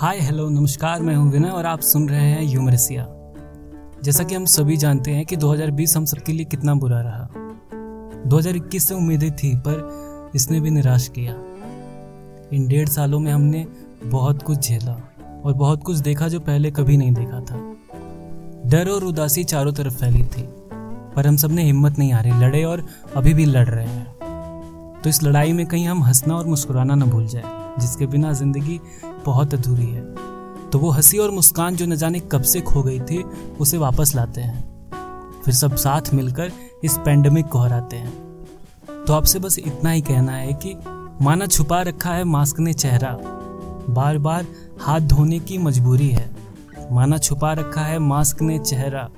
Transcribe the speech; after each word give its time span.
हाय, 0.00 0.20
hello, 0.20 0.48
नमस्कार, 0.48 1.02
मैं 1.02 1.14
हूँ 1.14 1.32
विनय 1.32 1.48
और 1.48 1.66
आप 1.66 1.80
सुन 1.80 2.08
रहे 2.08 2.20
हैं 2.20 2.42
यूमरसिया। 2.42 3.06
जैसा 4.04 4.24
कि 4.24 4.34
हम 4.34 4.44
सभी 4.44 4.76
जानते 4.76 5.10
हैं 5.10 5.26
कि 5.26 5.36
2020 5.36 5.96
हम 5.96 6.04
सबके 6.04 6.32
लिए 6.32 6.44
कितना 6.44 6.74
बुरा 6.74 7.00
रहा। 7.00 7.28
2021 8.26 8.88
से 8.88 8.94
उम्मीदें 8.94 9.36
थी, 9.36 9.56
पर 9.56 10.32
इसने 10.34 10.60
भी 10.60 10.70
निराश 10.70 11.08
किया। 11.08 11.32
इन 12.52 12.68
डेढ़ 12.68 12.88
सालों 12.88 13.20
में 13.20 13.32
हमने 13.32 13.66
बहुत 14.04 14.42
कुछ 14.42 14.68
झेला 14.68 15.12
और 15.44 15.54
बहुत 15.54 15.82
कुछ 15.82 15.96
देखा 15.96 16.28
जो 16.28 16.40
पहले 16.40 16.70
कभी 16.70 16.96
नहीं 16.96 17.12
देखा 17.12 17.40
था। 17.40 17.76
डर 18.66 18.88
और 18.88 19.04
उदासी 19.04 19.44
चारों 19.44 19.72
तरफ़ 19.72 19.94
फैली 19.94 20.22
थी, 20.22 20.46
पर 21.16 21.26
हम 21.26 21.36
सबने 21.36 21.62
हिम्मत 21.62 21.98
नहीं 21.98 22.12
हारी। 22.12 22.30
लड़े 22.30 22.64
और 22.64 22.86
अभी 23.16 23.34
भी 23.34 23.44
लड़ 23.44 23.68
रहे 23.68 23.86
हैं। 23.86 25.00
तो 25.04 25.10
इस 25.10 25.22
लड़ाई 25.22 25.52
में 25.52 25.66
कहीं 25.66 25.86
हम 25.88 26.02
हंसना 26.04 26.36
और 26.36 26.46
मुस्कुराना 26.46 26.94
ना 26.94 27.06
भूल 27.06 27.26
जाए, 27.26 27.76
जिसके 27.80 28.06
बिना 28.06 28.32
ज़िंदगी 28.32 28.80
बहुत 29.26 29.54
अधूरी 29.54 29.86
है। 29.86 30.14
तो 30.70 30.78
वो 30.78 30.90
हँसी 30.90 31.18
और 31.18 31.30
मुस्कान 31.30 31.76
जो 31.76 31.86
न 31.86 31.96
जाने 31.96 32.20
कब 32.20 32.42
से 32.42 32.60
खो 32.60 32.82
गई 32.82 33.00
थी, 33.00 33.22
उसे 33.60 33.78
वापस 33.78 34.14
लाते 34.14 34.40
हैं। 34.40 34.70
फिर 35.44 35.54
सब 35.54 35.76
साथ 35.76 36.14
मिलकर 36.14 36.52
इस 36.84 36.98
पेंडेमिक 36.98 37.46
को 37.46 37.58
हराते 37.58 37.96
हैं। 37.96 38.12
तो 39.06 39.12
आपसे 39.12 39.38
बस 39.38 39.58
इतना 39.58 39.90
ही 39.90 40.00
कहना 40.00 40.32
है 40.32 40.52
कि 40.52 40.76
माना 41.24 41.46
छुपा 41.46 41.82
रखा 41.82 42.10
है 42.10 42.24
मास्क 42.24 42.60
ने 42.60 42.72
चेहरा। 42.72 43.18
बार 43.90 44.18
बार 44.18 44.46
हाथ 44.80 45.00
धोने 45.00 45.38
की 45.38 45.58
मजबूरी 45.58 46.08
है। 46.08 46.30
माना 46.92 47.18
छुपा 47.18 47.52
रखा 47.52 47.80
है 47.80 47.98
मास्क 47.98 48.42
ने 48.42 48.58
चेहरा। 48.58 49.08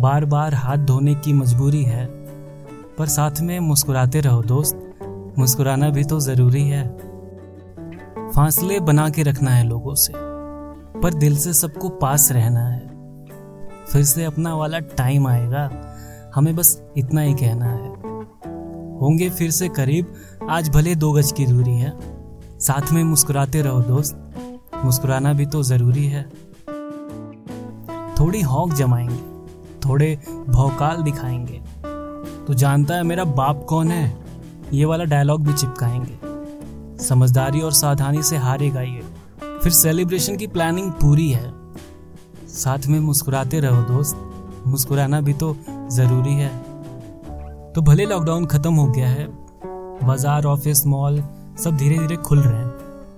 बार 0.00 0.24
बार 0.24 0.54
हाथ 0.54 0.76
धोने 0.76 1.14
की 1.14 1.32
मजबूरी 1.32 1.82
है। 1.82 2.06
पर 2.98 3.06
साथ 3.06 3.40
में 3.40 3.60
मुस्कुराते 3.60 4.20
रहो 4.20 4.42
दोस्त। 4.42 4.90
मुस्कुराना 5.38 5.88
भी 5.88 6.04
तो 6.04 6.20
ज़रूरी 6.20 6.62
है। 6.62 7.15
फासले 8.36 8.80
बना 8.80 9.08
के 9.08 9.22
रखना 9.22 9.50
है 9.50 9.64
लोगों 9.64 9.94
से, 9.94 10.12
पर 11.00 11.14
दिल 11.14 11.36
से 11.36 11.52
सबको 11.54 11.88
पास 11.88 12.32
रहना 12.32 12.68
है। 12.68 12.88
फिर 13.86 14.04
से 14.04 14.24
अपना 14.24 14.54
वाला 14.56 14.78
टाइम 14.78 15.26
आएगा, 15.26 15.70
हमें 16.34 16.56
बस 16.56 16.82
इतना 16.96 17.20
ही 17.20 17.34
कहना 17.34 17.66
है। 17.66 17.88
होंगे 18.98 19.30
फिर 19.30 19.50
से 19.50 19.68
करीब, 19.68 20.14
आज 20.50 20.68
भले 20.68 20.94
दो 20.94 21.12
गज 21.12 21.32
की 21.32 21.46
दूरी 21.46 21.74
है। 21.74 21.92
साथ 22.60 22.92
में 22.92 23.04
मुस्कुराते 23.04 23.62
रहो 23.62 23.80
दोस्त, 23.80 24.30
मुस्कुराना 24.84 25.32
भी 25.32 25.46
तो 25.46 25.62
ज़रूरी 25.62 26.06
है। 26.06 26.22
थोड़ी 28.20 28.42
हौक 28.42 28.72
जमाएँगे, 28.72 29.20
थोड़े 29.88 30.18
भौकाल 30.48 31.02
दिखाएँगे। 31.02 31.62
तो 32.46 32.54
जानता 32.54 32.94
है 32.94 33.02
मेरा 33.02 33.24
बाप 33.24 33.66
कौन 33.68 33.90
है? 33.90 34.18
ये 34.72 34.84
वाला 34.84 35.04
डायलॉग 35.04 35.46
भी 35.46 35.52
चिपकाएँगे। 35.52 36.25
समझदारी 37.00 37.60
और 37.60 37.72
सावधानी 37.72 38.22
से 38.22 38.36
हारेगा 38.36 38.80
ये। 38.80 39.02
फिर 39.62 39.72
सेलिब्रेशन 39.72 40.36
की 40.36 40.46
प्लानिंग 40.46 40.92
पूरी 40.92 41.30
है। 41.30 41.52
साथ 42.48 42.86
में 42.86 43.00
मुस्कुराते 43.00 43.60
रहो 43.60 43.82
दोस्त। 43.82 44.16
मुस्कुराना 44.66 45.20
भी 45.20 45.32
तो 45.32 45.56
ज़रूरी 45.90 46.34
है। 46.34 46.48
तो 47.72 47.82
भले 47.82 48.04
लॉकडाउन 48.04 48.46
खत्म 48.46 48.74
हो 48.74 48.86
गया 48.86 49.08
है, 49.08 49.26
बाज़ार 50.06 50.44
ऑफ़िस 50.44 50.86
मॉल 50.86 51.22
सब 51.64 51.76
धीरे 51.76 51.98
धीरे 51.98 52.16
खुल 52.16 52.42
रहे 52.42 52.58
हैं। 52.58 52.68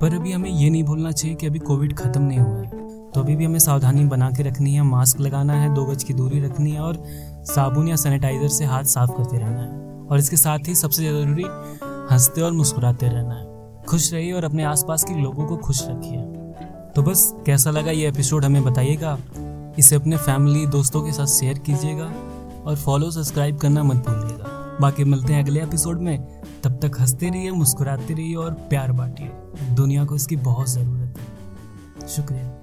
पर 0.00 0.14
अभी 0.14 0.32
हमें 0.32 0.50
ये 0.50 0.70
नहीं 0.70 0.84
भूलना 0.84 1.10
चाहिए 1.10 1.36
कि 1.36 1.46
अभी 1.46 1.58
कोविड 1.58 1.96
खत्म 1.96 2.22
नहीं 2.22 2.38
हुआ 2.38 2.58
है। 2.58 2.70
तो 3.10 3.20
अभी 3.20 3.36
भी 3.36 3.44
हमें 3.44 3.58
सावधानी 3.58 4.04
बना 4.04 4.30
के 4.30 4.42
रखनी 4.42 4.74
है 4.74 4.82
मास्क 4.82 5.20
लगाना 5.20 5.52
है, 5.52 5.74
दो 5.74 5.84
गज 5.84 6.04
की 6.04 6.14
दूरी 6.14 6.40
रखनी 6.40 6.70
है 6.70 6.80
और 6.80 7.02
साबुन 7.44 7.88
या 7.88 7.96
सैनिटाइजर 7.96 8.48
से 8.48 8.64
हाथ 8.64 8.84
साफ़ 8.84 9.10
करते 9.10 9.38
रहना 9.38 9.60
है। 9.60 10.06
और 10.06 10.18
इसके 10.18 10.36
साथ 10.36 10.58
ही 10.68 10.74
सबसे 10.74 11.04
ज़रूरी 11.04 11.44
हँसते 12.14 12.40
और 12.40 12.52
मुस्कुराते 12.52 13.06
रहना 13.06 13.34
है। 13.34 13.47
खुश 13.88 14.12
रहिए 14.12 14.32
और 14.32 14.44
अपने 14.44 14.64
आसपास 14.64 15.04
के 15.04 15.14
लोगों 15.14 15.46
को 15.46 15.56
खुश 15.56 15.82
रखिए। 15.88 16.22
तो 16.96 17.02
बस, 17.02 17.34
कैसा 17.46 17.70
लगा 17.70 17.90
ये 17.90 18.08
एपिसोड 18.08 18.44
हमें 18.44 18.64
बताइएगा। 18.64 19.18
इसे 19.78 19.96
अपने 19.96 20.16
फैमिली 20.16 20.66
दोस्तों 20.66 21.02
के 21.02 21.12
साथ 21.12 21.26
शेयर 21.26 21.58
कीजिएगा 21.58 22.12
और 22.66 22.76
फॉलो 22.76 23.10
सब्सक्राइब 23.10 23.56
करना 23.56 23.82
मत 23.82 23.96
भूलिएगा। 23.96 24.78
बाकी 24.80 25.04
मिलते 25.04 25.32
हैं 25.32 25.42
अगले 25.42 25.62
एपिसोड 25.62 26.00
में। 26.00 26.42
तब 26.64 26.80
तक 26.82 27.00
हँसते 27.00 27.28
रहिए, 27.28 27.50
मुस्कुराते 27.50 28.14
रहिए 28.14 28.34
और 28.34 28.52
प्यार 28.52 28.92
बांटिए। 28.92 29.30
दुनिया 29.70 30.04
को 30.04 30.14
इसकी 30.14 30.36
बहुत 30.36 30.70
ज़रूरत 30.70 31.14
है। 31.18 32.08
शुक्रिया। 32.08 32.57